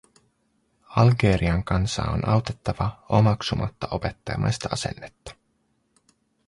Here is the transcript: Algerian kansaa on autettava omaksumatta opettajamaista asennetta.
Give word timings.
Algerian 1.01 1.63
kansaa 1.63 2.11
on 2.13 2.27
autettava 2.29 3.05
omaksumatta 3.09 3.87
opettajamaista 3.91 4.69
asennetta. 4.71 5.35